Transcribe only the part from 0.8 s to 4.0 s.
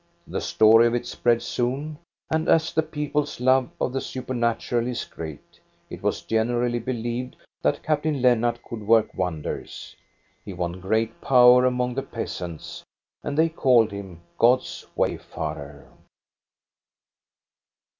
of it spread soon, and as the people's love of